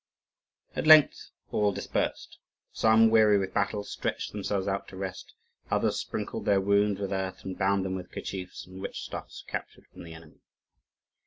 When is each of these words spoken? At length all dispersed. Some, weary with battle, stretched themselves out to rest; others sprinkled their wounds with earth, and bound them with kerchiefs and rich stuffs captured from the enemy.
At 0.75 0.87
length 0.87 1.29
all 1.51 1.71
dispersed. 1.71 2.39
Some, 2.71 3.11
weary 3.11 3.37
with 3.37 3.53
battle, 3.53 3.83
stretched 3.83 4.31
themselves 4.31 4.67
out 4.67 4.87
to 4.87 4.97
rest; 4.97 5.35
others 5.69 5.99
sprinkled 5.99 6.45
their 6.45 6.59
wounds 6.59 6.99
with 6.99 7.11
earth, 7.13 7.45
and 7.45 7.55
bound 7.55 7.85
them 7.85 7.93
with 7.93 8.11
kerchiefs 8.11 8.65
and 8.65 8.81
rich 8.81 9.03
stuffs 9.03 9.43
captured 9.47 9.85
from 9.93 10.01
the 10.01 10.15
enemy. 10.15 10.41